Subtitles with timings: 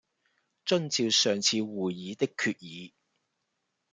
[0.65, 2.93] 遵照上次會議的決議